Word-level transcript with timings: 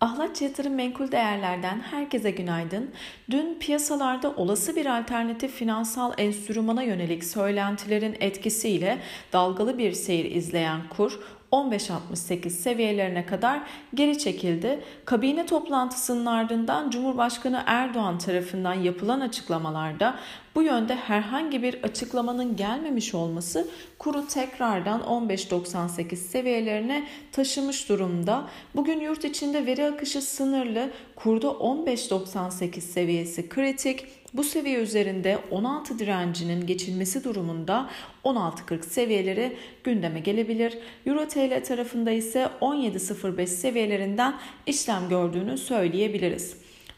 Ahlatçı 0.00 0.44
Yatırım 0.44 0.74
Menkul 0.74 1.12
Değerler'den 1.12 1.80
herkese 1.80 2.30
günaydın. 2.30 2.90
Dün 3.30 3.58
piyasalarda 3.60 4.30
olası 4.36 4.76
bir 4.76 4.98
alternatif 4.98 5.54
finansal 5.54 6.12
enstrümana 6.18 6.82
yönelik 6.82 7.24
söylentilerin 7.24 8.16
etkisiyle 8.20 8.98
dalgalı 9.32 9.78
bir 9.78 9.92
seyir 9.92 10.24
izleyen 10.30 10.80
kur 10.90 11.20
15.68 11.52 12.50
seviyelerine 12.50 13.26
kadar 13.26 13.60
geri 13.94 14.18
çekildi. 14.18 14.80
Kabine 15.04 15.46
toplantısının 15.46 16.26
ardından 16.26 16.90
Cumhurbaşkanı 16.90 17.62
Erdoğan 17.66 18.18
tarafından 18.18 18.74
yapılan 18.74 19.20
açıklamalarda 19.20 20.18
bu 20.54 20.62
yönde 20.62 20.94
herhangi 20.94 21.62
bir 21.62 21.82
açıklamanın 21.82 22.56
gelmemiş 22.56 23.14
olması 23.14 23.68
kuru 23.98 24.26
tekrardan 24.26 25.00
15.98 25.00 26.16
seviyelerine 26.16 27.06
taşımış 27.32 27.88
durumda. 27.88 28.48
Bugün 28.76 29.00
yurt 29.00 29.24
içinde 29.24 29.66
veri 29.66 29.86
akışı 29.86 30.22
sınırlı. 30.22 30.90
Kurda 31.16 31.46
15.98 31.46 32.80
seviyesi 32.80 33.48
kritik. 33.48 34.06
Bu 34.34 34.44
seviye 34.44 34.78
üzerinde 34.78 35.38
16 35.50 35.98
direncinin 35.98 36.66
geçilmesi 36.66 37.24
durumunda 37.24 37.90
16.40 38.24 38.82
seviyeleri 38.82 39.56
gündeme 39.84 40.20
gelebilir. 40.20 40.78
Euro 41.06 41.28
TL 41.28 41.64
tarafında 41.64 42.10
ise 42.10 42.48
17.05 42.60 43.46
seviyelerinden 43.46 44.34
işlem 44.66 45.08
gördüğünü 45.08 45.58
söyleyebiliriz. 45.58 46.56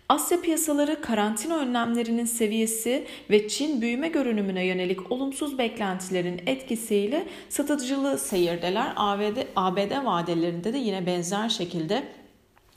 Asya 0.09 0.41
piyasaları 0.41 1.01
karantina 1.01 1.57
önlemlerinin 1.57 2.25
seviyesi 2.25 3.07
ve 3.31 3.49
Çin 3.49 3.81
büyüme 3.81 4.09
görünümüne 4.09 4.67
yönelik 4.67 5.13
olumsuz 5.13 5.59
beklentilerin 5.59 6.43
etkisiyle 6.47 7.27
satıcılığı 7.49 8.19
seyirdeler. 8.19 8.93
ABD, 8.97 9.37
ABD 9.57 10.05
vadelerinde 10.05 10.73
de 10.73 10.79
yine 10.79 11.07
benzer 11.07 11.49
şekilde 11.49 12.03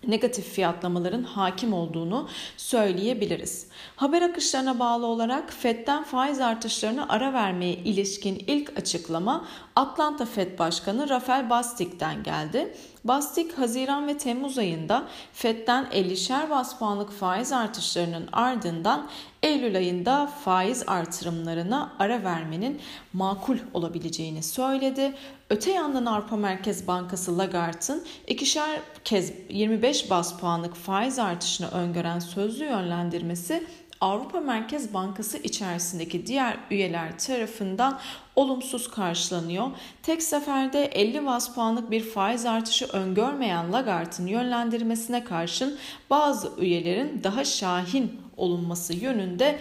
negatif 0.07 0.45
fiyatlamaların 0.45 1.23
hakim 1.23 1.73
olduğunu 1.73 2.29
söyleyebiliriz. 2.57 3.67
Haber 3.95 4.21
akışlarına 4.21 4.79
bağlı 4.79 5.05
olarak 5.05 5.53
FED'den 5.53 6.03
faiz 6.03 6.41
artışlarına 6.41 7.05
ara 7.09 7.33
vermeye 7.33 7.73
ilişkin 7.73 8.43
ilk 8.47 8.77
açıklama 8.77 9.45
Atlanta 9.75 10.25
Fed 10.25 10.59
Başkanı 10.59 11.09
Rafael 11.09 11.49
Bastik'ten 11.49 12.23
geldi. 12.23 12.73
Bastik 13.03 13.57
Haziran 13.57 14.07
ve 14.07 14.17
Temmuz 14.17 14.57
ayında 14.57 15.03
FED'den 15.33 15.85
50'şer 15.85 16.49
bas 16.49 16.79
puanlık 16.79 17.11
faiz 17.11 17.51
artışlarının 17.51 18.29
ardından 18.31 19.07
Eylül 19.43 19.77
ayında 19.77 20.27
faiz 20.27 20.83
artırımlarına 20.87 21.93
ara 21.99 22.23
vermenin 22.23 22.81
makul 23.13 23.57
olabileceğini 23.73 24.43
söyledi. 24.43 25.13
Öte 25.49 25.71
yandan 25.71 26.05
Avrupa 26.05 26.35
Merkez 26.35 26.87
Bankası 26.87 27.37
Lagarde'ın 27.37 28.03
ikişer 28.27 28.79
kez 29.03 29.33
25 29.49 30.09
bas 30.09 30.39
puanlık 30.39 30.75
faiz 30.75 31.19
artışını 31.19 31.67
öngören 31.67 32.19
sözlü 32.19 32.65
yönlendirmesi 32.65 33.63
Avrupa 34.01 34.39
Merkez 34.39 34.93
Bankası 34.93 35.37
içerisindeki 35.37 36.27
diğer 36.27 36.57
üyeler 36.71 37.19
tarafından 37.19 37.99
olumsuz 38.35 38.91
karşılanıyor. 38.91 39.67
Tek 40.03 40.23
seferde 40.23 40.85
50 40.85 41.25
bas 41.25 41.55
puanlık 41.55 41.91
bir 41.91 42.03
faiz 42.03 42.45
artışı 42.45 42.85
öngörmeyen 42.85 43.73
Lagarde'ın 43.73 44.27
yönlendirmesine 44.27 45.23
karşın 45.23 45.77
bazı 46.09 46.51
üyelerin 46.57 47.23
daha 47.23 47.45
şahin 47.45 48.22
olunması 48.37 48.93
yönünde 48.93 49.59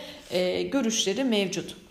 görüşleri 0.72 1.24
mevcut. 1.24 1.81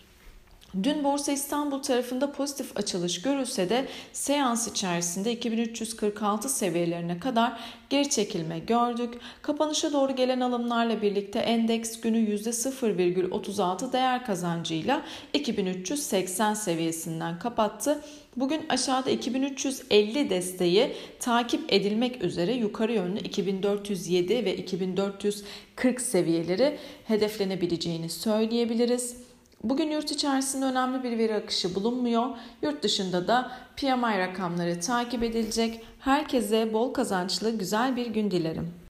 Dün 0.83 1.03
Borsa 1.03 1.31
İstanbul 1.31 1.79
tarafında 1.79 2.31
pozitif 2.31 2.77
açılış 2.77 3.21
görülse 3.21 3.69
de 3.69 3.87
seans 4.13 4.67
içerisinde 4.67 5.31
2346 5.31 6.49
seviyelerine 6.49 7.19
kadar 7.19 7.59
geri 7.89 8.09
çekilme 8.09 8.59
gördük. 8.59 9.13
Kapanışa 9.41 9.93
doğru 9.93 10.15
gelen 10.15 10.39
alımlarla 10.39 11.01
birlikte 11.01 11.39
endeks 11.39 12.01
günü 12.01 12.17
%0,36 12.17 13.93
değer 13.93 14.25
kazancıyla 14.25 15.01
2380 15.33 16.53
seviyesinden 16.53 17.39
kapattı. 17.39 18.01
Bugün 18.35 18.65
aşağıda 18.69 19.09
2350 19.09 20.29
desteği 20.29 20.93
takip 21.19 21.73
edilmek 21.73 22.23
üzere 22.23 22.53
yukarı 22.53 22.93
yönlü 22.93 23.19
2407 23.19 24.45
ve 24.45 24.57
2440 24.57 26.01
seviyeleri 26.01 26.77
hedeflenebileceğini 27.07 28.09
söyleyebiliriz. 28.09 29.30
Bugün 29.63 29.91
yurt 29.91 30.11
içerisinde 30.11 30.65
önemli 30.65 31.03
bir 31.03 31.17
veri 31.17 31.35
akışı 31.35 31.75
bulunmuyor. 31.75 32.25
Yurt 32.61 32.83
dışında 32.83 33.27
da 33.27 33.51
PMI 33.77 34.19
rakamları 34.19 34.79
takip 34.79 35.23
edilecek. 35.23 35.85
Herkese 35.99 36.73
bol 36.73 36.93
kazançlı 36.93 37.57
güzel 37.57 37.95
bir 37.95 38.07
gün 38.07 38.31
dilerim. 38.31 38.73